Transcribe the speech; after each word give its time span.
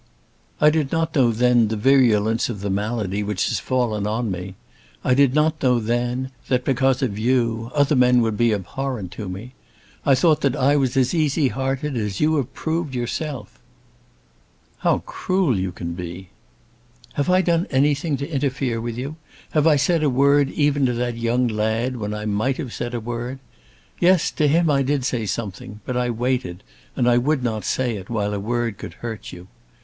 I 0.59 0.71
did 0.71 0.91
not 0.91 1.13
know 1.15 1.31
then 1.31 1.67
the 1.67 1.77
virulence 1.77 2.49
of 2.49 2.61
the 2.61 2.71
malady 2.71 3.21
which 3.21 3.47
had 3.47 3.59
fallen 3.59 4.07
on 4.07 4.31
me. 4.31 4.55
I 5.03 5.13
did 5.13 5.35
not 5.35 5.61
know 5.61 5.77
then 5.79 6.31
that, 6.47 6.65
because 6.65 7.03
of 7.03 7.19
you, 7.19 7.69
other 7.75 7.95
men 7.95 8.21
would 8.23 8.35
be 8.35 8.51
abhorrent 8.51 9.11
to 9.11 9.29
me. 9.29 9.53
I 10.03 10.15
thought 10.15 10.41
that 10.41 10.55
I 10.55 10.75
was 10.75 10.97
as 10.97 11.13
easy 11.13 11.49
hearted 11.49 11.95
as 11.95 12.19
you 12.19 12.37
have 12.37 12.51
proved 12.55 12.95
yourself." 12.95 13.59
"How 14.79 15.03
cruel 15.05 15.59
you 15.59 15.71
can 15.71 15.93
be." 15.93 16.29
"Have 17.13 17.29
I 17.29 17.43
done 17.43 17.67
anything 17.69 18.17
to 18.17 18.27
interfere 18.27 18.81
with 18.81 18.97
you? 18.97 19.17
Have 19.51 19.67
I 19.67 19.75
said 19.75 20.01
a 20.01 20.09
word 20.09 20.49
even 20.49 20.83
to 20.87 20.93
that 20.93 21.15
young 21.15 21.47
lad, 21.47 21.97
when 21.97 22.11
I 22.11 22.25
might 22.25 22.57
have 22.57 22.73
said 22.73 22.95
a 22.95 22.99
word? 22.99 23.37
Yes; 23.99 24.31
to 24.31 24.47
him 24.47 24.67
I 24.67 24.81
did 24.81 25.05
say 25.05 25.27
something; 25.27 25.79
but 25.85 25.95
I 25.95 26.09
waited, 26.09 26.63
and 26.95 27.05
would 27.23 27.43
not 27.43 27.65
say 27.65 27.97
it, 27.97 28.09
while 28.09 28.33
a 28.33 28.39
word 28.39 28.79
could 28.79 28.93
hurt 29.05 29.31
you. 29.31 29.47